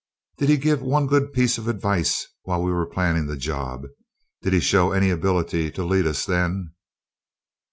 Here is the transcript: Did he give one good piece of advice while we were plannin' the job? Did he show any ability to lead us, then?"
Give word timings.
Did 0.39 0.49
he 0.49 0.57
give 0.57 0.81
one 0.81 1.05
good 1.05 1.31
piece 1.31 1.59
of 1.59 1.67
advice 1.67 2.25
while 2.41 2.63
we 2.63 2.71
were 2.71 2.87
plannin' 2.87 3.27
the 3.27 3.37
job? 3.37 3.85
Did 4.41 4.51
he 4.51 4.59
show 4.59 4.93
any 4.93 5.11
ability 5.11 5.69
to 5.73 5.85
lead 5.85 6.07
us, 6.07 6.25
then?" 6.25 6.73